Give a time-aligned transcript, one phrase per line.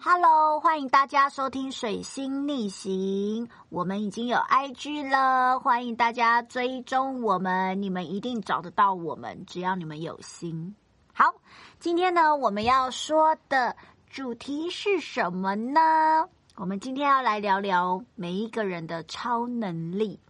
[0.00, 10.76] Hello，欢迎大家收听《水星逆行》，我们已经有 IG 了，欢迎大家追踪我们，你们一定找得到我们，只要你们有心。
[11.12, 11.34] 好，
[11.80, 13.74] 今天呢，我们要说的
[14.08, 16.28] 主题是什么呢？
[16.54, 20.20] 我们今天要来聊聊每一个人的超能力。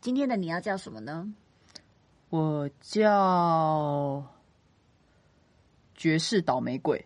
[0.00, 1.26] 今天的你要叫什么呢？
[2.30, 4.24] 我叫
[5.96, 7.04] 绝世倒霉鬼。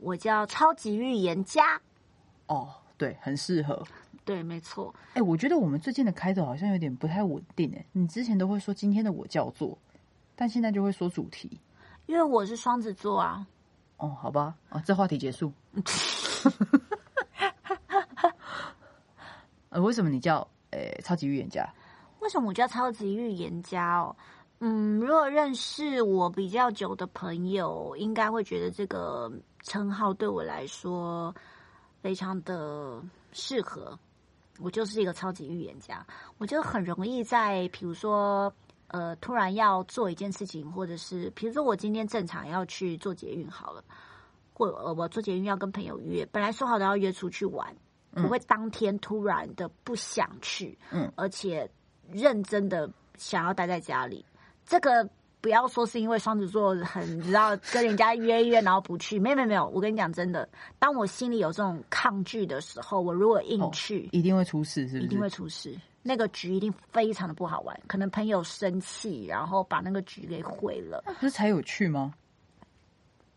[0.00, 1.80] 我叫超级预言家。
[2.46, 3.82] 哦，对，很适合。
[4.24, 4.94] 对，没错。
[5.14, 7.72] 哎，我觉得我们最近的开头好像有点不太稳定。
[7.74, 9.76] 哎，你之前都会说今天的我叫做，
[10.36, 11.58] 但现在就会说主题。
[12.06, 13.46] 因为我是双子座啊。
[13.98, 15.52] 哦，好吧，啊，这话题结束。
[19.70, 21.68] 呃，为什么你叫诶超级预言家？
[22.20, 24.16] 为什么我叫超级预言家哦？
[24.60, 29.30] 嗯，如果认识我比较久的朋友，应该会觉得这个。
[29.62, 31.34] 称号对我来说
[32.00, 33.98] 非常的适合，
[34.58, 36.06] 我就是一个超级预言家。
[36.38, 38.52] 我就很容易在，比如说，
[38.88, 43.84] 呃，突然要做一件事情，或者是，比如说我今天正常要去做捷运好了，
[44.52, 47.76] 或呃，我做捷运要跟朋友约，本来说好的要约出去玩，
[48.12, 51.70] 我会当天突然的不想去，嗯，而且
[52.10, 54.24] 认真的想要待在家里，
[54.64, 55.08] 这个。
[55.40, 59.18] 不要说是因为双子座很你知道跟人家约约，然后不去。
[59.18, 65.04] 没有没有没有，我跟你讲真的，当我心里有这种抗拒的时候，我如果硬去，一定会出事，是不是？
[65.04, 65.74] 一定会出事。
[66.02, 71.02] 那个局一定非常的不好玩，可能朋友生气，然后把那个局给毁了。
[71.06, 72.14] 那不是才有趣吗？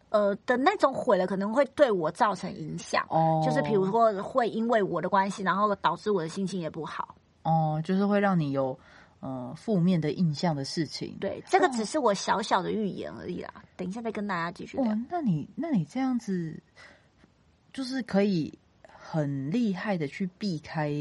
[0.10, 3.06] 呃，的那种毁了，可能会对我造成影响。
[3.10, 7.16] 哦，就是比如说会因为我的关系，然后导致我的心情也不好。
[7.44, 8.78] 哦，就是会让你有。
[9.26, 13.54] 呃，负面的印象的事情，对，这个只是我小小的预言而已啦。
[13.78, 14.94] 等一下再跟大家继续聊。
[15.10, 16.62] 那你，那你这样子，
[17.72, 18.54] 就是可以
[18.86, 20.92] 很厉害的去避开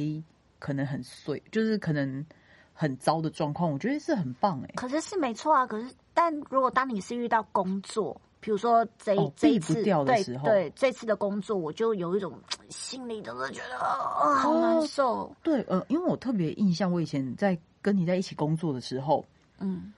[0.60, 2.24] 可能很碎，就是可能
[2.72, 4.70] 很糟的状况，我觉得是很棒哎。
[4.76, 12.38] 可是是没错啊，可是但如果当你是遇到工作，比如说这这一次对对这次的工作，我就有一种
[12.69, 15.34] 心里真的觉得啊好难受。
[15.42, 17.58] 对，呃，因为我特别印象，我以前在。
[17.82, 19.26] 跟你在一起工作的时候，
[19.59, 19.93] 嗯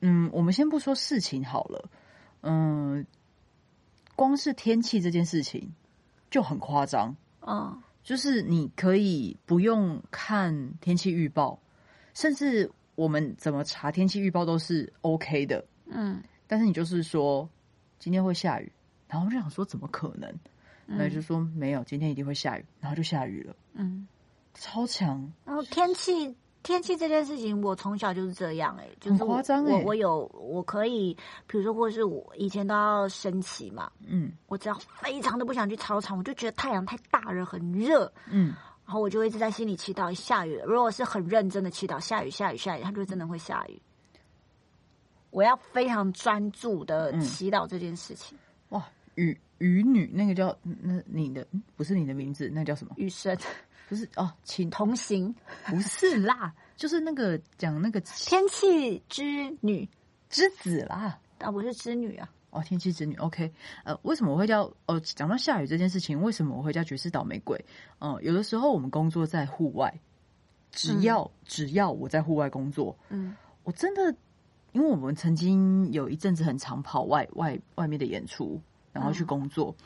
[0.00, 1.88] 嗯，我们先不说事情好了，
[2.40, 3.06] 嗯，
[4.16, 5.72] 光是天气这件事情
[6.28, 11.58] 就很夸张，啊，就是你可以不用看天气预报，
[12.12, 17.48] 甚至我们怎么查天气预报都是 OK 的，嗯，但是你就是说
[18.00, 18.72] 今天会下雨，
[19.08, 20.34] 然后就想说怎么可能？
[20.84, 24.06] 那就说没有，今天一定会下雨，然后就下雨了，嗯，
[24.52, 26.36] 超强，然后天气。
[26.62, 29.42] 天气这件事情，我从小就是这样哎，就是我
[29.84, 40.60] 我有我可以，比如说或者是我以前都要升旗嘛，嗯，我只要非常的不想去操场，我就觉得太阳太大了，很热，嗯，然后我就一直在心里祈祷下雨。
[40.64, 43.82] 如果是很认真的祈祷下雨下雨下雨，它就真的会下雨。
[45.30, 48.38] 我要非常专注的祈祷这件事情。
[48.68, 48.84] 哇，
[49.14, 52.94] 雨雨女那个叫那你的不是你的名字，那叫什么？
[52.98, 53.36] 雨神。
[53.92, 55.34] 不是哦，请同行。
[55.66, 59.22] 不是啦， 就是那个讲那个天气之
[59.60, 59.86] 女。
[60.30, 61.18] 之子啦。
[61.40, 62.26] 啊，不是之女啊。
[62.48, 63.52] 哦，天气之女，OK，
[63.84, 64.98] 呃，为什么我会叫哦？
[65.00, 67.62] 讲到下雨这件事情，为什么我会叫绝世倒霉鬼？
[67.98, 69.92] 嗯，有的时候我们工作在户外，
[70.70, 74.16] 只要只要我在户外工作，嗯，我真的，
[74.72, 78.58] 因为我们曾经有一阵子很常跑外外外面的演出，
[78.90, 79.76] 然后去工作，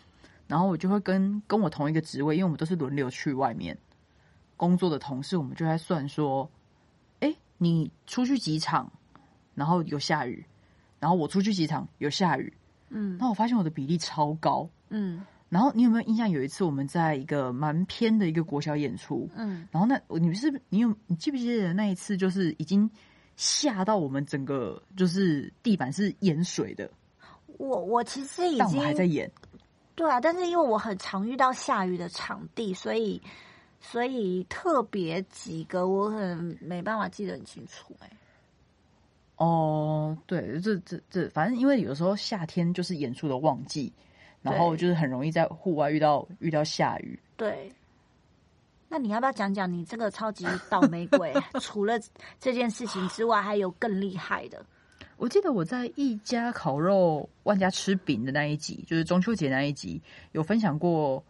[0.46, 3.76] 然后我就会跟跟我同一个职位，因为我们都是轮流去外面。
[4.56, 6.50] 工作的同事，我们就在算说，
[7.20, 8.90] 哎，你出去几场，
[9.54, 10.44] 然后有下雨，
[10.98, 12.52] 然后我出去几场有下雨，
[12.88, 16.30] 嗯，那我发现我的比例超高，嗯，然后你有没有印象？
[16.30, 22.90] 有一次我们在一个蛮偏的一个国小演出，嗯，然后那你是你有你记不记得那一次就是已经
[23.36, 26.90] 下到我们整个就是地板是淹水的？
[27.58, 29.30] 我我其实已经还在演，
[29.94, 33.20] 对啊，但是因为我很常遇到下雨的场地，所以。
[33.80, 38.10] 所以特别几个我可能没办法记得很清楚哎。
[39.36, 43.92] 哦，对，这这这，反正因为有时候夏天就是演出的旺季，
[44.40, 47.18] 然后就是很容易在户外遇到遇到下雨。
[47.36, 47.70] 对。
[48.88, 51.34] 那你要不要讲讲你这个超级倒霉鬼？
[51.60, 52.00] 除了
[52.40, 54.64] 这件事情之外，还有更厉害的？
[55.16, 60.00] 我记得我在一家烤肉万家吃饼的那一集，就是中秋节那一集，
[60.32, 61.22] 有分享过。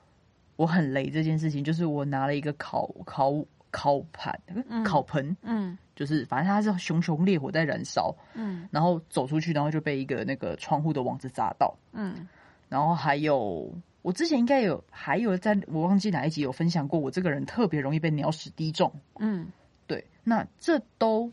[0.56, 3.32] 我很雷这件事情，就是我拿了一个烤烤
[3.70, 4.40] 烤盘、
[4.84, 12.26] 烤盆，嗯，就是反正它是熊熊烈火在燃烧，嗯，然后走出去，然后就被一个那个窗户的网子砸到，嗯，
[12.68, 13.70] 然后还有
[14.02, 18.90] 我之前应该有还有在我忘记哪一集有分享过，我这个人特别容易被鸟屎滴中。
[19.18, 19.46] 嗯
[19.86, 21.30] 对，那这都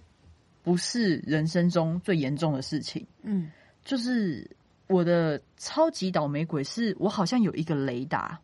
[0.64, 3.08] 不是人生中最严重的事情。
[3.22, 3.52] 嗯
[3.84, 4.50] 就是
[4.88, 8.40] 我的超级倒霉鬼是，我好像有一个雷达，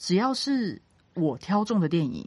[0.00, 0.80] 只要是
[1.12, 2.26] 我挑中的电影，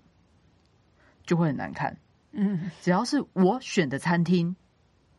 [1.25, 1.91] 就会很难看；
[2.31, 2.69] 嗯。
[2.83, 4.55] 只要是我选的餐厅，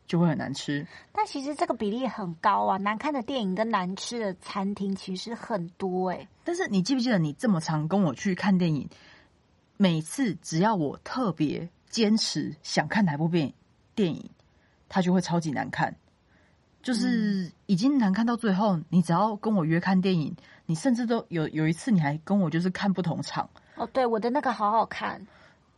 [0.07, 0.87] 就会很难吃。
[1.11, 8.87] 但其实这个比例很高啊，难看的电影跟难吃的餐厅其实很多哎、但是你记不记得，你这么常跟我去看电影，
[9.75, 13.53] 每次只要我特别坚持想看哪部电影，
[13.93, 14.29] 电影
[14.87, 15.93] 它就会超级难看。
[16.85, 20.31] 就是已经难看到最后，你只要跟我约看电影，
[20.67, 25.25] 你甚至都有有一次你还跟我就是看不同场，哦，对，我的那个好好看，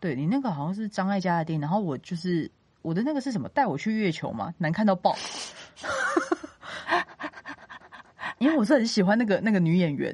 [0.02, 2.52] 对你那个好像是张艾嘉的电影，然后我就是
[2.82, 3.48] 我的那个是什么？
[3.48, 5.16] 带我去月球嘛，难看到爆。
[8.40, 10.14] 因为我是很喜欢那个那个女演员，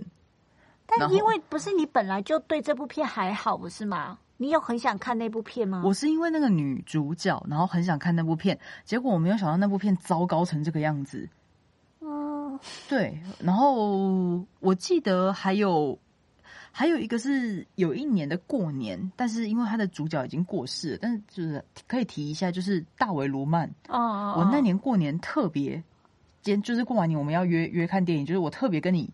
[0.85, 4.19] 但因为不是你本来就对这部片还好，不是吗？
[4.43, 5.81] 你有很想看那部片吗？
[5.85, 11.29] 我是因为那个女主角，然后很想看那部片，结果我没有想到那部片糟糕成这个样子。
[12.01, 12.59] 嗯，
[12.89, 15.97] 对，然后我记得还有
[16.73, 23.65] 还有一个是有一年的过年，但是因为他的主角已经过世了，但是就是可以提一下，就是大维罗曼。
[23.87, 25.81] 哦哦，我那年过年特别，
[26.41, 29.09] 今就是过完年我们要约约看电影，就是我特别跟你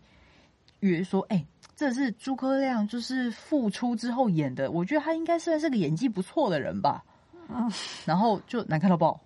[0.80, 1.46] 约说，哎、
[1.80, 7.02] 这是诸葛亮就是复出之后演的，我觉得他应该算是个演技不错的人吧。
[7.48, 7.72] 嗯
[8.04, 9.18] 然后就难看到爆。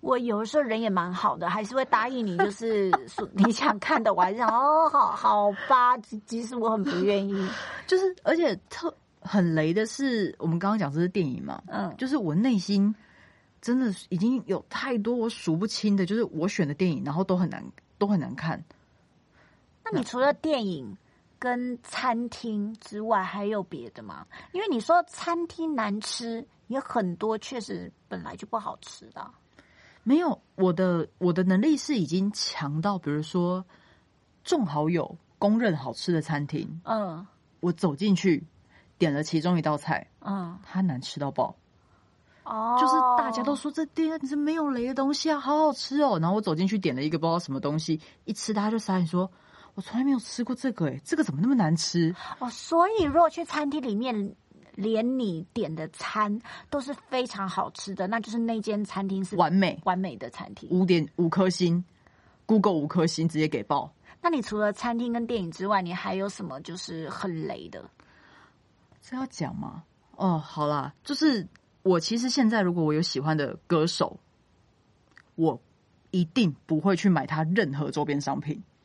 [0.00, 7.48] 我有的时候人也蛮好的，还是会答应你，就是说 你想看的，我还是想哦，好好吧，即即使我很不愿意，
[7.88, 12.94] 就是而且特很雷的是，我们刚刚讲这是电影嘛，嗯，就是我内心
[13.60, 17.60] 真的已经有太多我数不清的，就是我选的电影，然后都很难
[17.98, 18.62] 都很难看。
[19.84, 20.96] 那你除了电影
[21.38, 24.26] 跟餐厅之外，还有别的吗？
[24.52, 29.32] 因为你说餐厅难吃，也很多确实本来就不好吃的啊。
[30.02, 33.64] 没有，我的我的能力是已经强到，比如说
[34.42, 37.26] 众好友公认好吃的餐厅，嗯
[37.60, 38.46] 我走进去
[38.96, 41.54] 点了其中一道菜，嗯，它难吃到爆，
[42.44, 46.18] 哦，就是大家都说这店是没有雷的东西啊，好好吃哦。
[46.20, 49.30] 然后我走进去点了一个不知道什么东西，一吃大家就傻眼说，
[49.78, 52.12] 我从来没有吃过这个、欸，这个怎么那么难吃？
[52.40, 54.34] 哦，所以如果去餐厅里面，
[54.74, 56.36] 连你点的餐
[56.68, 60.68] 都是非常好吃的，那就是那间餐厅是完美，完美的餐厅。
[60.70, 61.84] 五点五颗星
[62.44, 63.94] ，Google 五颗星直接给爆。
[64.20, 67.88] 那你除了餐厅跟电影之外，你还有什么就是很雷的？
[69.00, 69.84] 这要讲吗？
[70.16, 71.46] 哦，好啦，就是
[71.84, 74.18] 我其实现在如果我有喜欢的歌手，
[75.36, 75.62] 我
[76.10, 78.77] 一定不会去买他任何周边商品，不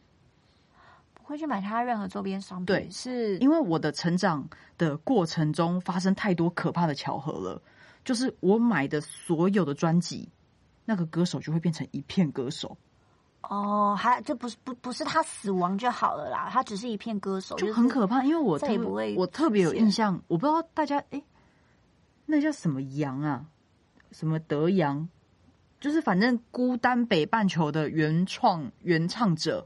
[1.23, 4.47] 会去买他任何周边商品，对是因为我的成长
[4.77, 7.61] 的过程中发生太多可怕的巧合了。
[8.03, 10.29] 就是我买的所有的专辑，
[10.83, 12.75] 那个歌手就会变成一片歌手，
[13.43, 18.21] 哦，还就不是不不是他死亡就好了啦，他只是一片歌手，就很可怕。
[18.25, 21.23] 因为我特再也不会我特别有印象，我不知道大家哎、
[22.25, 23.45] 那叫什么羊啊？
[24.11, 25.07] 什么德阳？
[25.79, 29.65] 就是反正孤单北半球的原创原唱者，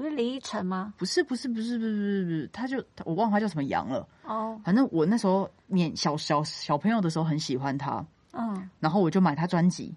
[0.00, 0.94] 不是李依晨吗？
[0.96, 4.08] 不是不是不是不是不是不是，他就我忘了他叫什么杨了。
[4.24, 8.02] 哦，反正我那时候年小小小朋友的时候很喜欢他，
[8.32, 9.94] 嗯，然后我就买他专辑，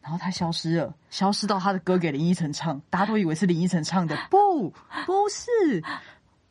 [0.00, 4.70] 然后他消失了，消失到他的歌给林依晨唱，大家都以为是林依晨唱的， 不，
[5.06, 5.82] 不是。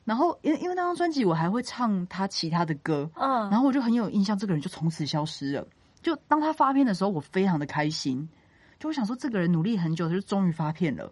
[0.04, 5.66] 然后因为因为那张专辑我还会唱他其他的歌，嗯，然后我就很有印象，这个人就从此消失了。
[6.02, 8.28] 就当他发片的时候，我非常的开心，
[8.80, 11.10] 就我想说这个人努力很久，他就终于发片了，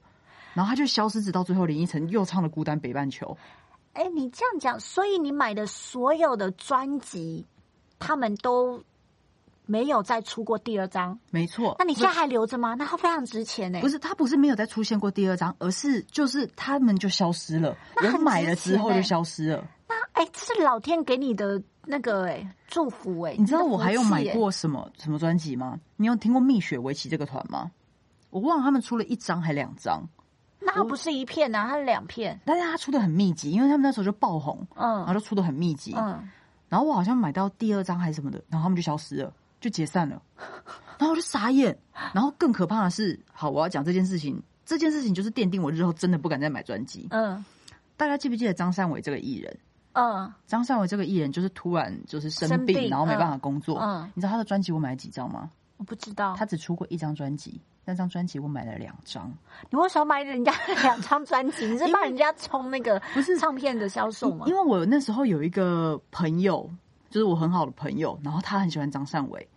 [0.54, 3.25] 然后他就消失，直到最后林依晨又唱了《孤单北半球》。
[3.94, 7.46] 哎，你这样讲，所以你买的所有的专辑，
[7.98, 8.84] 他们都
[9.66, 12.75] 没有再出过第二张，没错，那你现在还留着吗？
[12.75, 13.82] 那它非常值钱呢。
[13.82, 19.68] 不是它不是没有再出现过第二张，而是就是他们就消失了，我买了之后就消失了。
[19.88, 23.36] 那哎，这是老天给你的那个哎祝福哎。
[23.38, 25.80] 你知道我还有买过什么什么专辑吗？
[25.96, 27.72] 你有听过蜜雪围棋这个团吗？
[28.30, 30.08] 我忘了他们出了一张还两张，
[30.67, 32.39] 那它不是一片啊，它是两片。
[32.45, 35.95] 但是它出的很密集，因为他们那时候就爆红，嗯然后嗯就出的很密集。
[35.97, 36.29] 嗯，
[36.69, 40.21] 然后我好像买到第二张还是什么的，然后他们就消失了，就解散了，
[40.97, 41.77] 然后我就傻眼。
[42.13, 47.07] 然后更可怕的是，好，我要讲这件事情，这件事情就是奠定我日后真的不敢再买专辑。
[47.12, 47.43] 嗯
[47.95, 49.57] 大家记不记得张善伟这个艺人？
[49.93, 53.79] 嗯张善伟这个艺人就是突然就是生病，生病然后没办法工作。
[53.79, 55.50] 嗯你知道他的专辑我买了几张吗？
[55.77, 56.36] 我不知道。
[56.38, 59.31] 他只出过一张专辑，那张专辑我买了两张。
[59.69, 61.65] 你为什么买人家两张专辑？
[61.65, 64.46] 你是帮人家冲那个不是唱片的销售吗？
[64.48, 66.69] 因为我那时候有一个朋友，
[67.10, 69.48] 就是我很好的朋友，然后他很喜欢张善伟，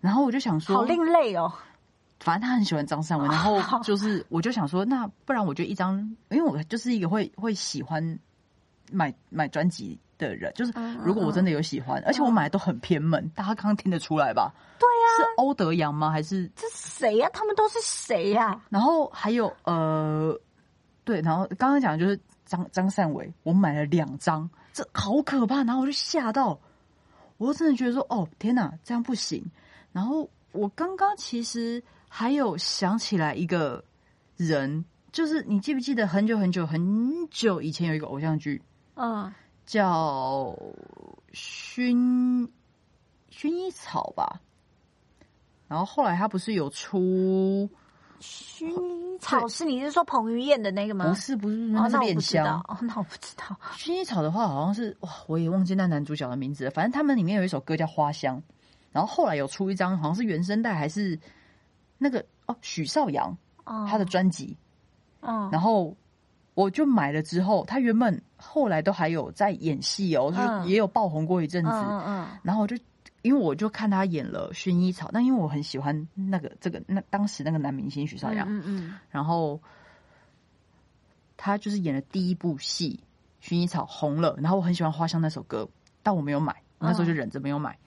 [0.00, 1.52] 然后我就想说，好另类哦。
[2.20, 8.18] 反正他很喜欢张善伟，然后 就是我就想说，那不然我就一张，因为我就是一个会会喜欢
[8.92, 10.72] 买买专辑的人，就是
[11.04, 14.52] 如果我真的有喜欢，而且我买的都很偏门，大家刚刚听得出来吧？
[14.78, 16.10] 对呀，是欧德阳吗？
[16.10, 17.28] 还是这谁呀？
[17.32, 18.60] 他们都是谁呀？
[18.68, 20.38] 然后还有呃，
[21.04, 26.58] 对，然后刚刚讲就是张张善伟，我买了两张，这好可怕，然后我就吓到，
[27.38, 29.44] 我真的觉得说，哦天哪，这样不行。
[29.92, 31.82] 然后我刚刚其实。
[32.12, 33.84] 还有想起来一个
[34.36, 38.60] 人，就是你记不记得很久很久很久以前有一个偶像剧，
[39.02, 39.32] 嗯，
[39.64, 40.54] 叫
[41.32, 42.48] 薰
[43.30, 44.40] 薰衣草吧。
[45.68, 47.68] 然后后来他不是有出
[48.20, 49.48] 薰衣草？
[49.48, 51.08] 是你是说彭于晏的那个吗？
[51.08, 52.60] 不是，不是，那是恋香。
[52.68, 53.56] 哦那我不知道。
[53.76, 56.70] 薰衣草的话，好像是哇，我也忘记那男主角的名字了。
[56.70, 58.36] 反正他们里面有一首歌叫《花香》，
[58.92, 61.18] 然后后来有出一张，好像是原声带还是。
[62.02, 63.36] 那个哦，许绍洋
[63.86, 64.56] 他的专辑，
[65.20, 65.94] 嗯，然后
[66.54, 72.76] 我就买了之后，他原本后来都还有在演戏哦，就也有爆红过一阵子，嗯嗯，然后我就
[73.22, 79.60] 因为我就看他演了薰衣草，但因为我很喜欢那个这个那当时那个男明星许绍洋，嗯嗯，然后
[81.36, 83.00] 他就是演了第一部戏
[83.42, 85.68] 薰衣草红了，然后我很喜欢花香那首歌，
[86.02, 87.78] 但我没有买，那时候就忍着没有买。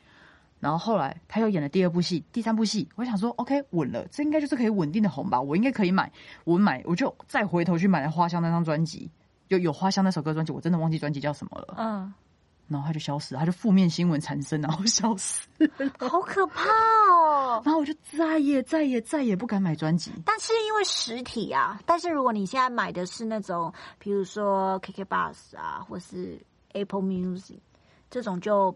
[0.63, 5.41] 然后后来他又演了第二部戏、第三部戏，我想说，OK，稳了，这应该就是可以稳定的红吧？
[5.41, 6.10] 我应该可以买，
[6.46, 9.12] 我买，我就再回头去买了《花香》那张专辑，
[9.50, 11.75] 有有《花香》那首歌专辑，我真的忘记专辑叫什么了。
[11.77, 12.13] 嗯，
[12.70, 15.46] 然后他就消失，他就负面新闻产生，然后消失，
[16.00, 16.63] 好可怕
[17.12, 17.62] 哦！
[17.65, 20.13] 然后我就再也再也再也不敢买专辑。
[20.24, 26.41] 但是因为实体啊，但是如果你现在买的是那种，比如说 KK Bus 啊，或是
[26.72, 27.60] Apple Music
[28.10, 28.74] 这种就。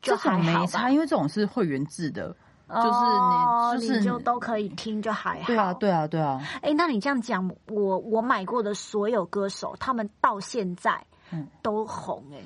[0.00, 2.34] 这种没差，因为这种是会员制的，
[2.68, 5.46] 就是你就是就都可以听，就还好。
[5.46, 6.40] 对啊，对啊，对啊。
[6.62, 11.04] 哎，那你这样讲，我我买过的所有歌手，他们到现在
[11.62, 12.38] 都红哎。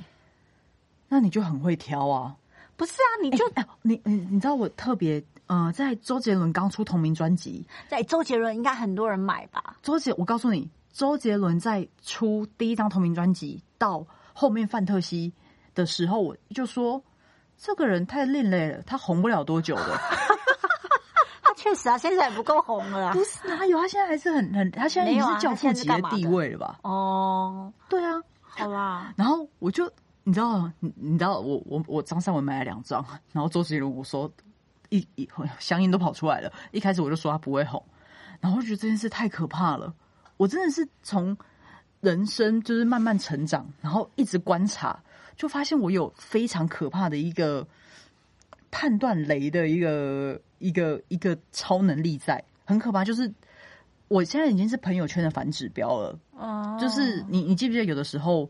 [1.09, 2.37] 那你就很会挑啊？
[2.77, 3.45] 不是啊，你就
[3.83, 9.77] 你你你知道我特别呃，在周杰伦刚出同名专辑，在周杰伦应该很多人买吧？
[9.83, 15.33] 周杰，我告诉你，周杰伦在出第一张同名专辑到后面范特西
[15.75, 17.03] 的时候，我就说。
[17.65, 19.97] 这个人太另类了，他红不了多久的。
[21.41, 23.13] 他确实啊，现在也不够红了。
[23.13, 23.79] 不是哪有？
[23.79, 26.81] 他现在还是很很，他现在已经是教父级的地位了吧？
[26.83, 29.15] 哦，对啊，好啦。
[29.17, 29.89] 然后我就
[30.25, 34.29] 你知道，你你知道，我我我张善文买了两张，然后周杰伦我说
[34.89, 35.29] 一一
[35.61, 36.53] 香烟都跑出来了。
[36.73, 37.81] 一开始我就说他不会红，
[38.41, 39.95] 然后我觉得这件事太可怕了。
[40.37, 41.37] 我真的是从
[42.01, 44.99] 人生就是慢慢成长，然后一直观察。
[45.37, 47.67] 就发现我有非常可怕的一个
[48.71, 53.05] 判断雷的一个一个一个超能力在，很可怕。
[53.05, 53.33] 就是
[54.09, 56.19] 我现在已经是朋友圈的反指标了。
[56.37, 58.49] 哦，就是你你记不记得有的时候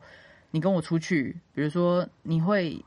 [0.50, 2.84] 你跟我出去，比如说你会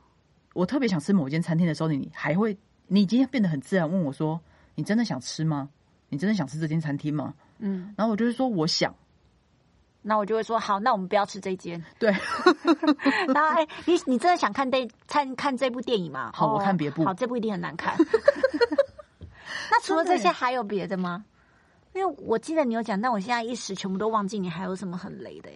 [0.54, 4.40] 我特别想吃某间餐厅的时候，你还会你今天变得很自然问我说
[4.76, 5.70] ：“你真的想吃吗？
[6.10, 8.96] 你真的想吃这间餐厅吗？”嗯，然后我就是说我想。
[10.08, 11.84] 那我就会说好，那我们不要吃这间。
[11.98, 12.12] 对，
[13.34, 16.30] 然后哎，你你真的想看这看看这部电影吗？
[16.32, 17.04] 好，我看别部。
[17.04, 17.98] 好，这部一定很难看。
[19.72, 21.26] 那除了这些还有别的吗？
[21.94, 25.50] 因为我记得你有讲，但我现在一时全部都忘记，你还有什么很雷的？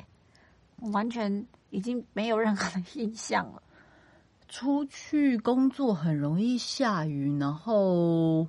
[0.91, 3.61] 完全已经没有任何的印象了。
[4.47, 8.47] 出去工作很容易下雨，然后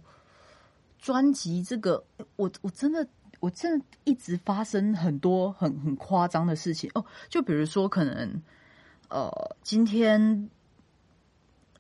[0.99, 2.03] 专辑这个，
[2.37, 3.07] 我我真的。
[3.41, 6.91] 我真的一直发生很多很很夸张的事情。
[6.95, 8.43] 哦，就比如说可能，
[9.09, 10.49] 呃，今天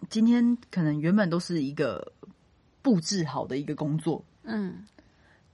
[0.08, 2.12] 今天可能原本都是一个
[2.82, 4.86] 布置好的一个工作，嗯，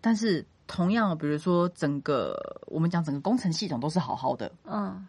[0.01, 5.07] 但是同样，比如说整个我们讲整个工程系统都是好好的，嗯，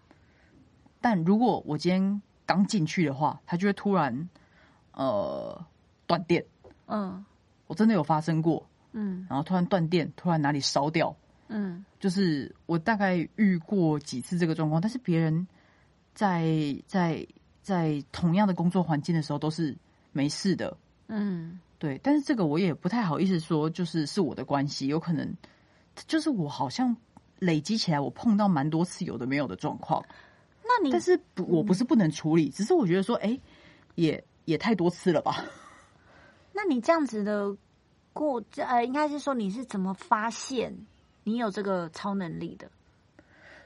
[1.00, 4.27] 但如果我今天刚进去的话，它就会突然
[4.94, 5.63] 呃
[6.08, 6.44] 断电，
[6.88, 7.24] 嗯，
[7.68, 8.67] 我真的有发生过。
[8.94, 11.15] 嗯，然后突然断电，突然哪里烧掉，
[11.50, 15.48] 嗯，就是我大概遇过几次这个状况，但是别人
[16.15, 17.25] 在在
[17.62, 19.75] 在同样的工作环境的时候都是
[20.13, 20.75] 没事的，
[21.08, 25.32] 嗯，对，但是这个我也不太好意思说，就是是我的关系，有可能
[26.08, 26.96] 就是我好像
[27.39, 30.03] 累积起来，我碰到蛮多次有的没有的状况，
[30.63, 33.39] 那你但是不，我不是不能处理，只是我觉得说，哎，
[33.96, 35.46] 也也太多次了吧？
[36.51, 37.56] 那你这样子的。
[38.18, 40.76] 过这呃，应该是说你是怎么发现
[41.24, 42.70] 你有这个超能力的？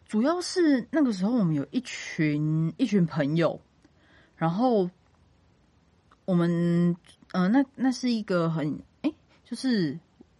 [0.06, 3.62] 主要是那个时候我们有一群一群朋友，
[4.36, 4.90] 然后
[6.26, 6.98] 我们
[7.32, 9.14] 呃，那那是一个很哎，
[9.46, 9.98] 就是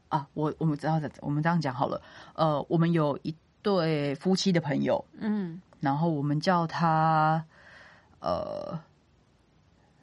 [0.10, 2.02] 啊，我我们知道的，我们这样讲好了，
[2.36, 7.46] 呃，我们有一对夫妻的朋友，嗯然后我们叫他
[8.20, 8.78] 呃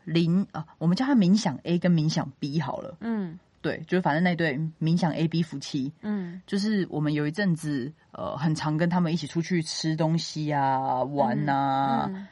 [0.07, 6.41] 冥啊，我们叫他冥想 A 跟冥想 B 好了，嗯对，就是反正那对冥想 A B 夫妻，嗯。
[6.47, 12.27] 就是我们有一阵子，呃，很常跟他们一起出去吃东西啊、玩啊，嗯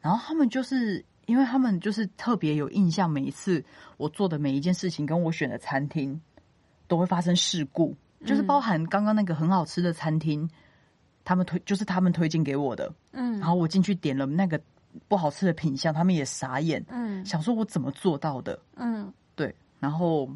[0.00, 3.64] 然后他们就是因为他们就是特别有印象，每一次
[3.98, 6.20] 我做的每一件事情跟我选的餐厅
[6.88, 10.48] 都会发生事故，就是包含刚刚那个很好吃的餐厅，
[11.24, 13.38] 他们推就是他们推荐给我的，嗯。
[13.38, 14.60] 然后我进去点了那个
[15.06, 17.24] 不好吃的品相，他们也傻眼，嗯。
[17.24, 18.58] 想说我怎么做到的？
[18.76, 20.28] 嗯，对，然后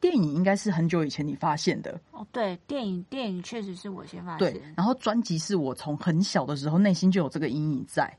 [0.00, 2.00] 电影应该是很久以前你发现的。
[2.12, 8.16] 哦，对，电影电影确实是我先发现对，，然后专辑是我从很小的时候内心就有这个阴影在。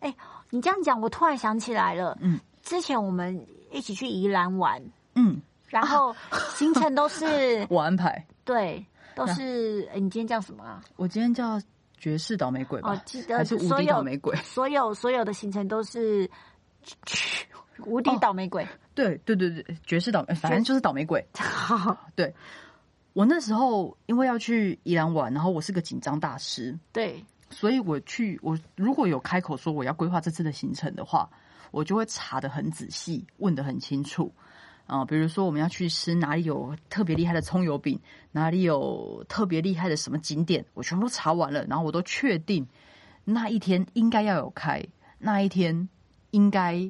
[0.00, 0.14] 哎
[0.50, 4.80] 你这样讲，我突然想起来了，嗯，之前我们一起去宜兰玩，
[5.14, 6.14] 嗯，然后
[6.54, 8.24] 行程都是 我安排。
[8.44, 8.84] 对，
[9.16, 10.80] 都是诶你今天叫什么啊？
[10.94, 11.60] 我今天叫
[11.98, 12.92] 爵士倒霉鬼吧？
[12.94, 14.36] 哦，记得还是无所有敌倒霉鬼？
[14.44, 16.30] 所有所有的行程都是
[17.84, 18.66] 无敌倒霉鬼。
[18.94, 21.24] 对对对对，爵士倒霉，反正就是倒霉鬼。
[21.38, 21.96] 好，
[23.12, 31.28] 我那时候因为要去宜兰玩，然后我是个紧张大师，对，所以我去我如果有开口说我要规划这次的行程的话，
[31.70, 34.32] 我就会查的很仔细，问的很清楚。
[34.86, 42.64] 啊、比如说我们要去吃哪里有特别厉害的葱油饼，哪里有特别厉害的什么景点，我全部都查完了，然后我都确定
[43.24, 44.86] 那一天应该要有开，
[45.18, 45.88] 那一天
[46.30, 46.88] 应该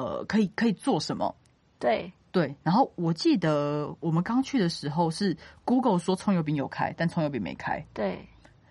[0.00, 1.34] 呃可以可以做什么。
[1.78, 7.84] 对，对，然后我记得我们刚去的时候是 Google 说葱油饼有开，但葱油饼没开。
[7.92, 8.26] 对，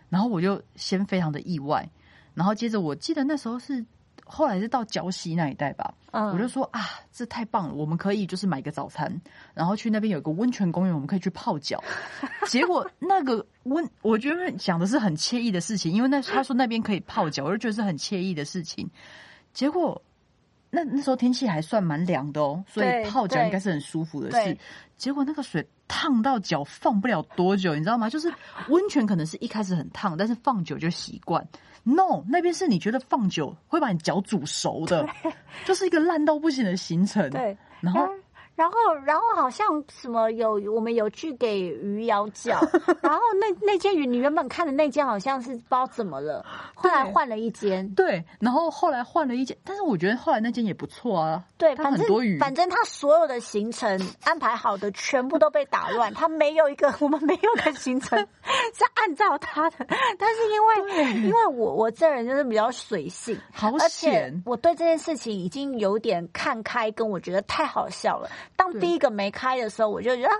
[0.09, 1.88] 然后我就先非常的意外，
[2.33, 3.85] 然后接着我记得那时候是
[4.25, 9.21] 后来是到礁溪那一带吧，嗯，我就说啊，这太棒了，我们可以就是买个早餐，
[9.53, 11.83] 然后去那边有个温泉公园，我们可以去泡脚。
[12.49, 18.89] 结果那个温，我觉得想的是很惬意的事情，因为那他说那边可以泡脚，我就觉得是很惬意的事情。
[19.53, 20.01] 结果
[20.75, 24.57] 那那时候天气还算蛮凉的哦，所以泡脚对应该是很舒服的事。
[24.97, 28.09] 结果那个水烫到脚放不了多久，你知道吗？
[28.09, 28.31] 就是
[28.67, 31.45] 温泉可能是一开始很烫，但是放久就习惯。
[31.83, 35.07] No，那边是你觉得放久会把你脚煮熟的，
[35.65, 37.29] 就是一个烂到不行的行程。
[37.29, 38.09] 对，然后
[38.55, 42.59] 然后，然后好像什么有我们有去给鱼咬脚，
[43.01, 51.43] 然后那那间鱼你原本看的那间好像是不知道怎么了，后来换了一间，对，然后后来换了一间，但是我觉得后来那间也不错啊。
[51.57, 58.17] 对，它反正很多鱼反正他所有的行程安排好的全部都被打乱， 他没有一个我们没有个行程
[58.73, 59.85] 是按照他的，
[60.17, 64.43] 但是因为因为我我这人就是比较随性，好而且险！
[64.45, 68.29] 我对这件事情已经有点看开，跟我觉得太好笑了。
[68.55, 70.34] 当第一个没开的时候，我就觉得啊，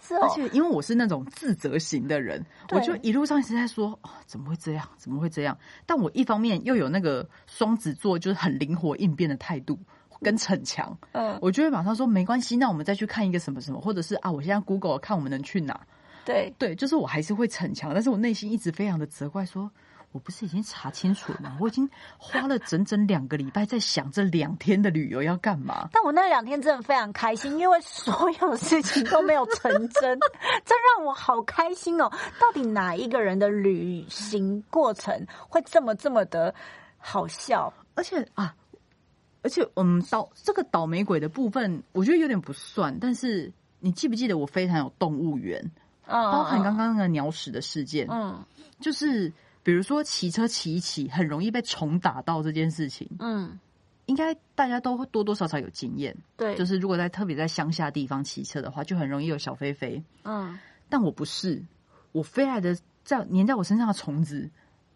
[0.00, 5.56] 是哦，而且因为我是那种自责型的人，我就一路上一直在说、哦、怎么会这样，怎么会这样？
[5.86, 9.78] 但我一方面又有那个双子座，就是很灵活应变的态度
[10.20, 15.80] 跟逞强，嗯，我就会马上说没关系，那我们再去看一个什么什么，或者是啊，我现在 Google 看我们能去哪。
[16.24, 19.70] 对，对，就是我还是会逞强，但是我内心一直非常的责怪说。
[20.14, 21.58] 我不是已经查清楚了吗？
[21.60, 25.88] 我已经花了整整两个礼拜在想这两天的旅游要干嘛。
[25.92, 30.16] 但我那两天真的非常开心，因为所有事情都没有成真，
[30.64, 32.08] 这让我好开心哦！
[32.38, 36.54] 到底哪一个人的旅行过程会这么这么的
[36.96, 37.74] 好笑？
[37.96, 38.54] 而且啊，
[39.42, 42.96] 而且我们，倒这个倒霉鬼的部分，我觉得有点不算。
[43.00, 45.72] 但是你记不记得我非常有动物园，
[46.06, 48.44] 嗯，包含刚刚那个鸟屎的事件，嗯
[48.80, 49.32] 就是
[49.64, 53.58] 比如说骑车骑一骑，很容易被虫打到这件事情，嗯，
[54.06, 56.14] 应该大家都会多多少少有经验。
[56.36, 60.00] 对，就是如果在特别在乡下地方骑车的话，就很容易有小飞飞。
[60.22, 60.56] 嗯
[60.90, 61.60] 但我不是，
[62.12, 64.48] 我飞来的在粘在我身上的虫子，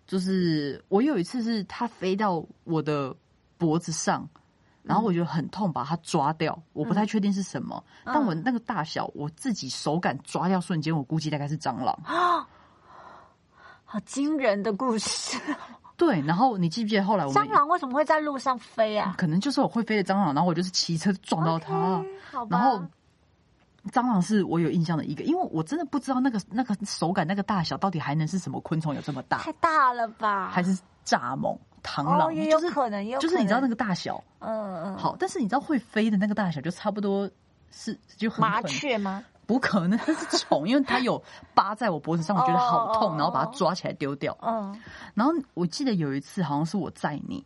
[0.06, 3.16] 就是我有一次是它飞到我的
[3.56, 4.28] 脖子上，
[4.82, 6.62] 然后我觉得很痛，把它抓掉。
[6.74, 11.98] 我不太确定是什么，嗯但我那个大小，我自己手感抓掉瞬间，我估计大概是蟑螂。
[12.04, 12.46] 啊，
[13.90, 15.38] 好惊人的故事！
[15.96, 19.14] 对，然后你记不记得后来我们蟑螂为什么会在路上飞啊？
[19.16, 22.04] 可能就是我会飞的蟑螂，然后我就是骑车撞到它。
[22.50, 22.78] 然后
[23.90, 30.50] 蟑螂是我有印象的一个，因为我真的不知道那个那个手感、那个大小到底还能是什么昆虫有这么大，太大了吧？
[30.50, 34.22] 还是蚱蜢、螳螂，哦，也有就是可能，也有就是你知道那个，大小。
[34.40, 37.28] 嗯嗯，好，但是你知道会飞的那个大小就差不多
[37.70, 39.24] 是就很麻雀吗？
[39.48, 41.20] 不可能，它是虫， 因为它有
[41.54, 44.36] 扒在我脖子上，我觉得好痛，然后把它抓起来丢掉。
[44.42, 44.78] 嗯，
[45.14, 47.42] 然后我记得有一次好像是我载你，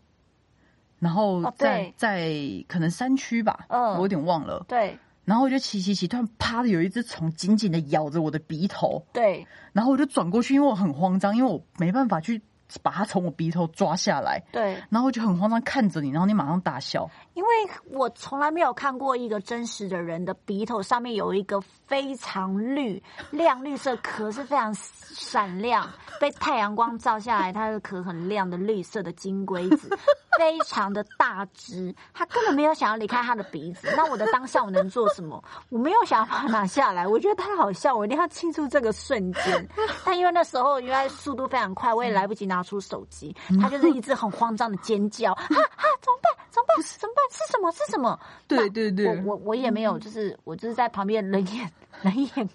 [0.98, 1.94] 然后哦在、对。
[1.96, 3.94] 在可能山区吧，嗯。
[3.94, 4.64] 我有点忘了。
[4.66, 4.98] 对。
[5.24, 12.42] 然后我就骑骑骑，突然啪的有一只虫紧紧的咬着我的鼻头，对，然后我就转过去，因为我很慌张，因为我没办法去
[12.82, 17.48] 把它从我鼻头抓下来，对，然后我就很慌张看着你，然后你马上大笑，因为
[17.90, 25.88] 我从来没有看过一个真实的人的鼻头上面有一个非常绿、亮绿色壳，是非常闪亮，
[26.20, 29.96] 被太阳光照下来，它的壳很亮的绿色的金龟子，
[30.38, 33.88] 非常的大只， 他根本没有想要离开他的鼻子。
[33.96, 35.42] 那我的当下我能做什么？
[35.70, 39.68] 我没有想要把它拿下来，我觉得太好笑，我一定要庆祝这个瞬间。
[40.04, 45.54] 但因为那时候因为速度非常快，我也来不及拿出手机，他就是一直很慌张的尖叫，哈哈，
[46.00, 46.46] 怎么办？
[46.50, 46.84] 怎么办？
[46.98, 47.24] 怎么办？
[47.30, 47.72] 是什么？
[47.72, 48.18] 是什么？
[48.48, 51.70] 对对对我我我也没有，就是我就是在旁边冷眼
[52.02, 52.48] 冷眼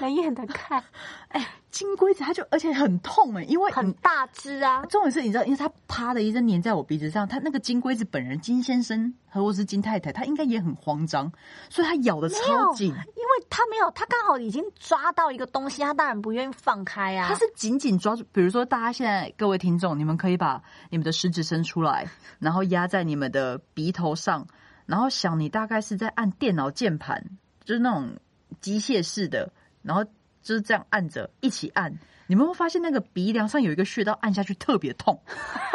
[0.00, 0.82] 冷眼的看，
[1.70, 11.30] 金龟子它就而且很痛哎、因为很大只啊，重点是，你知道，因为它啪的一声粘在我鼻子上，它那个金龟子本人金先生或者是金太太，他应该也很慌张，
[11.68, 17.28] 所以他咬的超紧，因为他没有，他刚好已经抓到一个东西，他当然不愿意放开啊。
[17.28, 18.24] 他是紧紧抓住。
[18.32, 24.46] 比如说，大家现在各位听众，你们可以把你们的食指伸出来，然后压在你们的鼻头上，
[24.86, 27.22] 然后想你大概是在按电脑键盘，
[27.64, 28.16] 就是那种
[28.60, 29.52] 机械式的，
[29.82, 30.04] 然后
[30.42, 31.92] 就是这样按着一起按。
[32.26, 35.18] 你们会发现那个鼻梁上有一个穴道，按下去特别痛，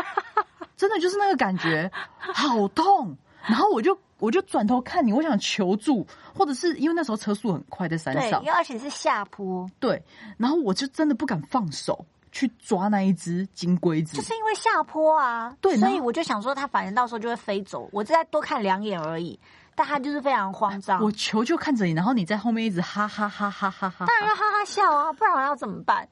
[0.77, 3.17] 真的就是那个感觉，好痛。
[3.45, 10.01] 然后我就我就转头看你，我想求助，或者是因为那时候车速很快，在山对，上因为，而且是下坡，对，
[10.37, 15.53] 然后我就真的不敢放手去抓那一只金龟子，就是因为下坡啊。
[15.59, 19.37] 对所以我就想说，它反正到时候就会飞走，我再多看两眼而已。
[19.75, 26.07] 但他就是非常慌张，我求求看着你，然后你在后面一直哈哈哈哈哈哈，当然要哈哈笑啊，不然我要怎么办？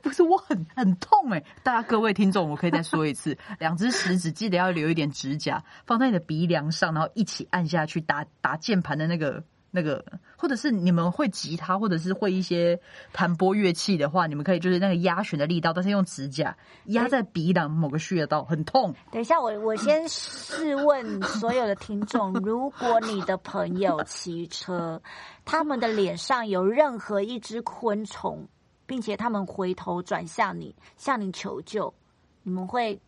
[0.00, 9.42] 不是我很很痛哎、大家各位听众，我可以再说一次，两只食指记得要留一点指甲，放在你的鼻梁上，然后一起按下去打打键盘的那个
[9.74, 10.04] 那个，
[10.36, 12.78] 或者是你们会吉他，或者是会一些
[13.10, 16.54] 弹拨乐器的话，你们可以就是那个压弦的力道，但是用指甲
[16.84, 18.94] 压在鼻梁某个穴道，很痛。
[19.10, 25.00] 等一下，我我先试问所有的听众： 如果你的朋友骑车，
[25.46, 28.46] 他们的脸上有任何一只昆虫，
[28.84, 31.94] 并且他们回头转向你，向你求救，
[32.42, 33.00] 你们会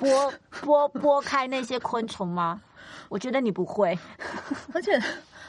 [0.00, 2.60] 拨拨拨开那些昆虫吗？
[3.08, 3.96] 我觉得你不会，
[4.74, 5.00] 而且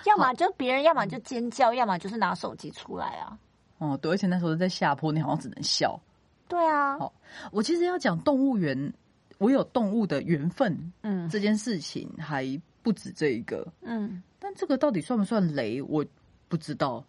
[0.07, 3.37] 要么就别人，要么就尖叫，要么就是拿手机出来啊。
[3.77, 5.99] 哦，对，而且那时候在下坡，你好像只能笑。
[6.47, 7.13] 对啊，好
[7.51, 8.93] 我其实要讲动物园，
[9.37, 12.45] 我有动物的缘分嗯这件事情还
[12.81, 16.05] 不止这一个，嗯但这个到底算不算雷，我
[16.47, 17.03] 不知道。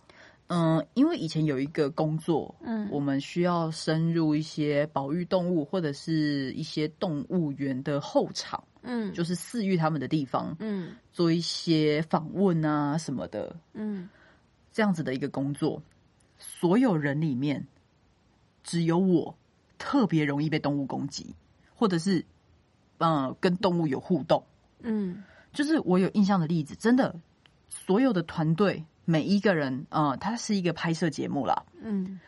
[0.49, 14.09] 嗯，因为以前有一个工作，嗯我们需要深入一些保育动物或者是一些动物园的后场，嗯，就是饲育他们的地方，嗯做一些访问啊什么的，嗯
[14.73, 15.83] 这样子的一个工作。
[16.39, 17.67] 所有人里面，
[18.65, 19.37] 只有我
[19.77, 21.35] 特别容易被动物攻击，
[21.75, 22.25] 或者是
[22.97, 24.43] 呃跟动物有互动。
[24.81, 25.23] 嗯
[25.53, 27.15] 就是我有印象的例子，真的，
[27.69, 31.65] 所有的团队每一个人，呃，它是一个拍摄节目啦。
[31.83, 32.19] 嗯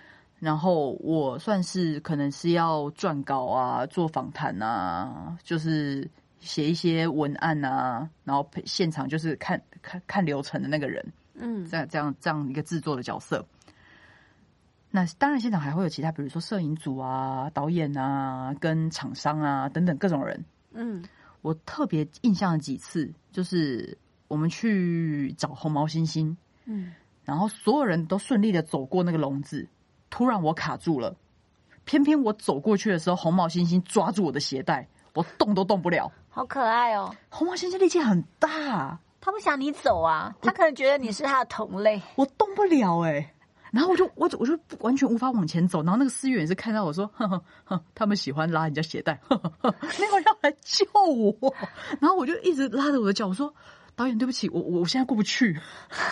[0.40, 6.08] 然后我算是可能是要撰稿啊，做访谈啊，就是
[6.40, 11.64] 写一些文案啊，然后陪现场就是看看看流程的那个人，嗯。
[11.68, 13.46] 这样这样这样一个制作的角色。
[14.90, 20.44] 那当然，现场还会有其他，比如说摄影组啊、导演啊、跟厂商啊等等各种人。
[20.72, 21.04] 嗯。
[21.42, 23.96] 我特别印象的几次，就是
[24.28, 26.92] 我们去找红毛猩猩，嗯，
[27.24, 29.66] 然后所有人都顺利的走过那个笼子，
[30.10, 31.16] 突然我卡住了，
[31.86, 36.10] 偏偏我走过去的时候，红毛猩猩抓住我的鞋带，我动都动不了。
[36.28, 37.14] 好可爱哦。
[37.28, 42.00] 红毛猩猩力气很大，他不想你走啊，他可能觉得你是他的同类。
[42.16, 43.34] 我动不了哎、
[43.72, 51.54] 然后我就我就我就完全无法往前走，然后那个司员也是看到我说，呵呵呵，他们喜欢拉人家鞋带，呵呵呵，没有要来救我，
[52.00, 53.52] 然后我就一直拉着我的脚，我说
[53.96, 55.58] 导演对不起，我我现在过不去，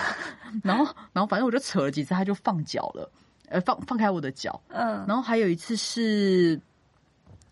[0.62, 3.11] 然后然后反正我就扯了几次，他就放脚了，
[3.48, 6.61] 呃放放开我的脚，嗯然后还有一次是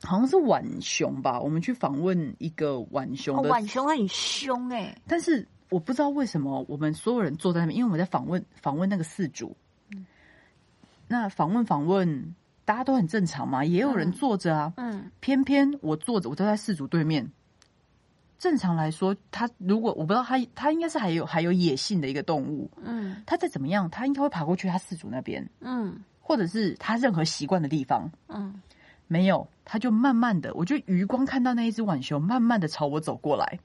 [0.07, 9.57] 好像是浣熊吧，我们去访问一个浣熊浣熊很凶哎、但是我不知道为什么我们所有人坐在那边，因为我们在访问访问那个饲主。
[11.09, 14.73] 那访问访问，大家都很正常嘛，也有人坐着啊。
[14.77, 17.31] 嗯偏偏我坐着，我坐在饲主对面，
[18.39, 22.69] 正常来说，他如果我不知道他他应该是还有还有野性的一个动物。
[22.83, 28.11] 嗯他再怎么样，他应该会爬过去它饲主那边，嗯或者是他任何习惯的地方。
[28.29, 28.61] 嗯，
[29.09, 33.59] 没有，他就慢慢的，我就余光看到那一只浣熊慢慢的朝我走过来，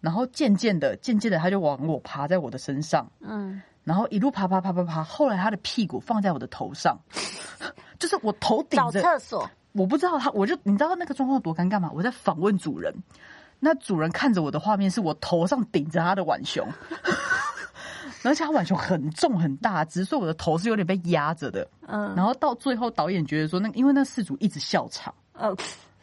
[0.00, 6.98] 然后渐渐的、渐渐的，他就往我爬在我的身上，嗯，然后一路爬爬爬爬爬，后来他的屁股放在我的头上，
[7.98, 11.90] 就是我头顶着，厕所，我不知道他，我就你知道那个状况多尴尬吗？
[11.94, 12.92] 我在访问主人，
[13.60, 16.66] 那主人看着我的画面是我头上顶着他的浣熊。
[18.30, 21.68] 而且他浣熊很重很大只，所以我的头是有点被压着的。
[21.86, 25.56] 嗯，然后到最后，导演觉得说，那因为那事主一直笑场，嗯，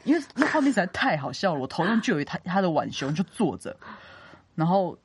[0.04, 3.76] 因为那画面实在太好笑了，我头上就有一他他的浣熊就坐着，
[4.56, 4.98] 然后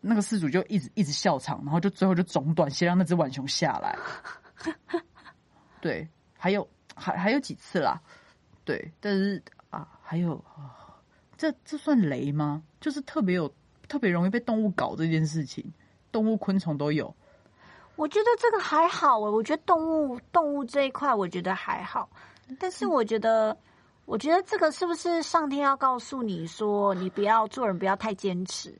[0.00, 3.98] 那个事主就一直一直笑场，然后就最后就中断，先让那只浣熊下来。
[5.80, 6.08] 对，
[6.38, 8.00] 还有还还有几次啦，
[8.64, 10.74] 对，但是啊，还有啊，
[11.36, 12.62] 这这算雷吗？
[12.80, 13.52] 就是特别有
[13.88, 15.64] 特别容易被动物搞这件事情，
[16.14, 17.12] 动物昆虫都有。
[17.96, 22.08] 我觉得这个还好诶，我觉得动物动物这一块我觉得还好，
[22.60, 23.56] 但是我觉得，
[24.04, 28.76] 我觉得这个是不是上天要告诉你说，你不要做人不要太坚持，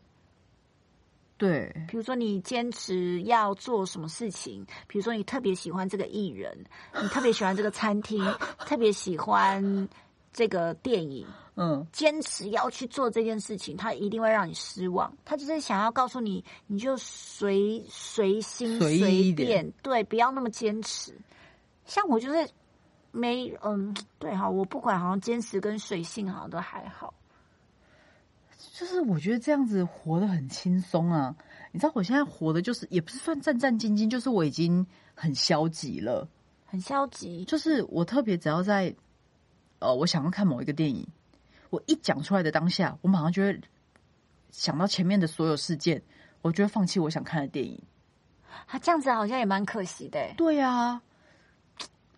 [1.36, 6.64] 对，比如说你坚持要做什么事情，比如说你特别喜欢这个艺人，
[7.00, 8.24] 你特别喜欢这个餐厅，
[8.58, 9.88] 特别喜欢
[10.34, 15.10] 这个电影，嗯，坚持要去做这件事情，他一定会让你失望。
[15.24, 21.16] 他就是想要告诉你，你就随随心随意一点便，对，不要那么坚持。
[21.86, 22.48] 像我就是
[23.12, 27.14] 没，嗯，对哈，我不管，好像坚持跟随性好像都还好。
[28.72, 31.36] 就是我觉得这样子活得很轻松啊！
[31.70, 36.26] 你知道我现在活的就是也不是算战战兢兢，就是我已经很消极了。
[36.66, 38.92] 很消极，就是我特别只要在
[39.84, 41.06] 呃，我想要看某一个电影，
[41.70, 43.60] 我一讲出来的当下，我马上就会
[44.50, 46.02] 想到前面的所有事件，
[46.40, 47.80] 我就会放弃我想看的电影。
[48.66, 50.32] 他这样子好像也蛮可惜的欸。
[50.36, 51.02] 对啊，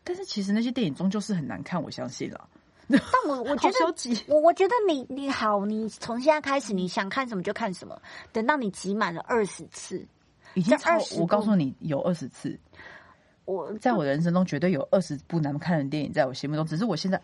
[0.05, 2.49] 但是其实那些电影终究是很难看，我相信了。
[2.89, 3.79] 但我我觉得，
[4.33, 8.01] 我我觉得你你好，你从现在开始，你想看什么就看什么，
[8.33, 10.07] 等到你集满了二十次，
[10.55, 12.57] 已经超这20我告诉你有二十次，
[13.45, 16.65] 我在我的人生中绝对有二十部难看的电影，在我心目中。
[16.65, 17.21] 只是我现在，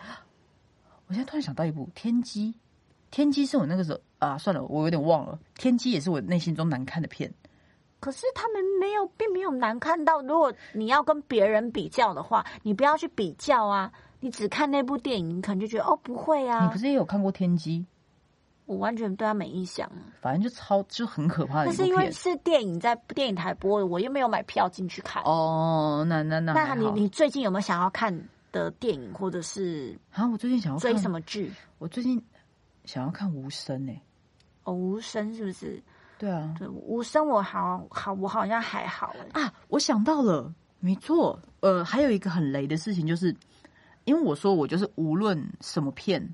[1.12, 2.48] 我现在突然想到一部《天机》，
[3.11, 7.31] 《天机》是我那个时候啊，算了，我有点忘了，《天机》也是我内心中难看的片。
[8.01, 10.22] 可是他们没有，并没有难看到。
[10.22, 17.85] 如果你要跟别人比较的话，你不要去比较啊，你只看那部电影，你可能就觉得哦，不会啊你啊不，是也有看过《天机
[18.64, 20.01] 我完全对他没印象啊。》？
[20.22, 22.11] 反正就超就很可怕的那是因为。
[22.11, 25.22] 是电影在电影台播的，我又没有买票进去看。
[25.25, 28.18] 哦，那那那那你你最近有没有想要看
[28.53, 31.51] 的电影，或者是啊，我最近想要追什么剧？
[31.79, 32.23] 我最近
[32.85, 33.93] 想要看《无声》呢。
[34.65, 35.83] 哦，无声是不是？
[36.19, 39.43] 对啊，对，无声我好好，我好像还好哎。
[39.43, 43.35] 啊，我想到了，没错，呃，还有一个很雷的事情，就是
[44.05, 46.33] 因为我说我就是无论什么片，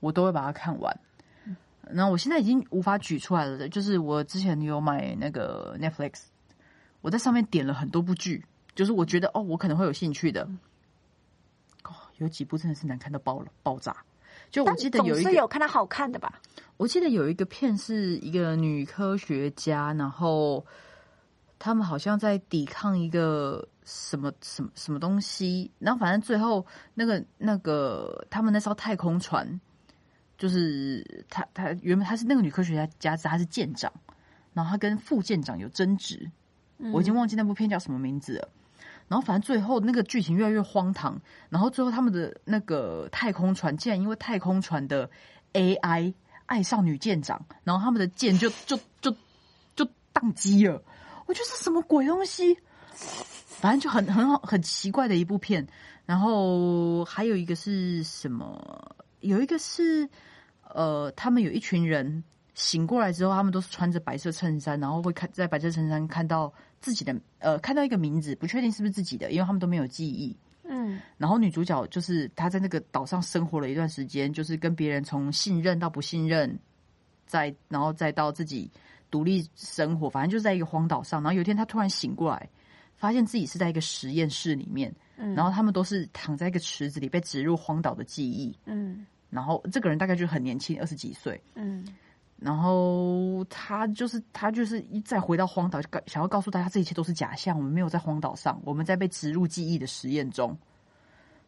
[0.00, 1.00] 我都会把它看完。
[1.92, 6.24] 然后我现在已经无法举出来了，就是我之前有买那个 Netflix，
[7.00, 10.46] 我在上面点了很多部剧，就是我觉得哦，我可能会有兴趣的。
[12.20, 13.96] 哦，有几部真的是难看到爆了，爆炸。
[14.50, 16.40] 就我记得有一个有看到好看的吧？
[16.76, 20.64] 我记得有一个片是一个女科学家，然后
[21.58, 29.60] 他们好像在抵抗一个什么什么什么东西，然后反正最后那个那个他们那艘太空船，
[30.38, 33.92] 就是他他原本他是那个女科学家家子，他是舰长，
[34.52, 36.30] 然后他跟副舰长有争执，
[36.92, 38.48] 我已经忘记那部片叫什么名字了。
[39.10, 45.10] 然后反正最后那个剧情越来越荒唐，然后最后他们的那个太空船竟然因为太空船的
[45.52, 46.14] AI
[46.46, 49.10] 爱上女舰长，然后他们的舰就就就
[49.74, 50.80] 就宕机了。
[51.26, 52.56] 我觉得是什么鬼东西？
[52.94, 55.66] 反正就很很好很奇怪的一部片。
[56.06, 58.96] 然后还有一个是什么？
[59.20, 60.08] 有一个是
[60.72, 62.22] 呃，他们有一群人
[62.54, 70.36] 醒过来之后，他们都是穿着白色衬衫，然后会看在白色衬衫看到自己的呃，看到一个名字，不确定是不是自己的，因为他们都没有记忆。
[70.64, 76.58] 嗯然后女主角就是她在那个岛上生活了一段时间，就是跟别人从信任到不信任，
[77.26, 78.70] 再然后再到自己
[79.10, 81.20] 独立生活，反正就是在一个荒岛上。
[81.22, 82.48] 然后有一天她突然醒过来，
[82.94, 88.56] 发现自己是在一个实验室里面，嗯然后他们都是躺在一个池子里被植入荒岛的记忆。
[88.66, 91.40] 嗯然后这个人大概就很年轻，二十几岁。
[91.54, 91.84] 嗯
[92.40, 100.56] 然后他就是他就是一再回到荒岛，想要告诉大家这一切都是假象，我们没有在荒岛上，我们在被植入记忆的实验中。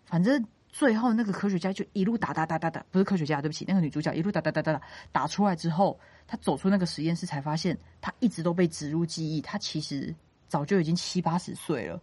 [0.05, 10.15] 反正最后那个科学家就一路打打打打打，不是科学家，对不起，那个女主角一路打打打打打打出来之后，她走出那个实验室才发现，她一直都被植入记忆，她其实
[10.47, 11.99] 早就已经七八十岁了，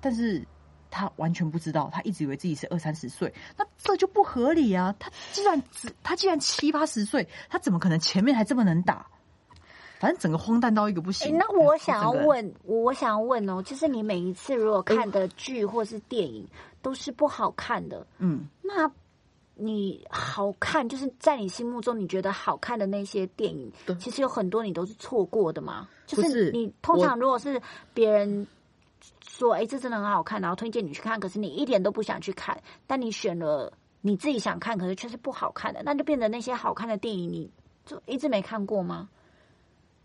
[0.00, 0.46] 但是
[0.96, 4.94] 她完全不知道，他一直以为自己是二三十岁，那这就不合理啊！
[4.98, 9.06] 他既然只他既然七八十岁，他怎么可能前面还这么能打？
[9.98, 11.36] 反正整个荒诞到一个不行。
[11.36, 16.48] 那我想要问，我想要问哦，就是你每一次如果看的剧或是电影
[16.80, 18.90] 都是不好看的，嗯，那
[19.54, 25.86] 你好看，就是在你心目中你觉得好看的那些电影，其实有很多你都是错过的吗？
[26.06, 27.60] 就是你通常如果是
[27.92, 28.46] 别人
[29.26, 37.50] 说，哎，这真的很好看，然后推荐你去看，可是你一点都不想去看，但你选了你自己想看，可是却是不好看的，那就变成那些好看的电影，你
[37.84, 39.08] 就一直没看过吗？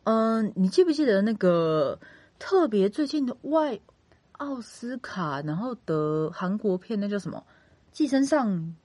[0.03, 1.99] 嗯，你记不记得那个
[2.39, 3.79] 特别最近的外
[4.33, 7.37] 奥斯卡，然后得韩国片，那叫什么
[7.91, 8.75] 《寄生上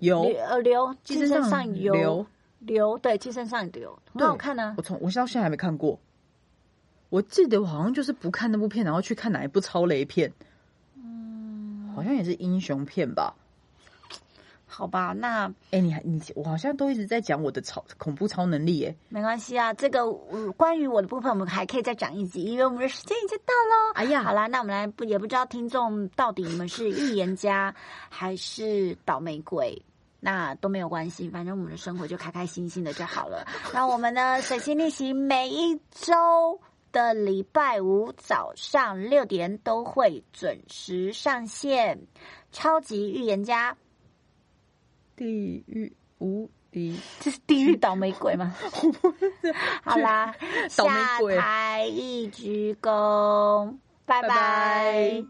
[0.00, 0.22] 游》？
[0.38, 2.26] 呃，流寄生上游
[2.60, 4.74] 流，对，寄生上流很好看呢。
[4.78, 6.00] 我从我到现在还没看过。
[7.14, 10.32] 我记得我好像就是不看那部片，然后去看哪一部超雷片？
[10.96, 13.32] 嗯，好像也是英雄片吧。
[14.66, 20.12] 好吧，那哎，你还你我好像都一直在讲我的超恐怖超能力，耶，没关系啊，这个
[20.56, 23.92] 关于我的部分，我们还可以再讲一集，因为我们的时间已经到喽。
[23.94, 27.72] 哎呀，好啦，那我们来不也不知道听众到底你们是预言家
[28.08, 29.80] 还是倒霉鬼，
[30.18, 33.46] 那都没有关系，反正我们的生活就开开心心的就好了。
[33.72, 36.58] 那我们呢水星逆行每一周
[36.94, 42.06] 的礼拜五早上六点都会准时上线，
[42.52, 43.76] 超级预言家。
[45.16, 48.54] 地狱无敌，这是地狱倒霉鬼吗？
[49.82, 50.36] 好啦，
[50.70, 53.76] 下台一鞠躬，
[54.06, 55.24] 拜拜。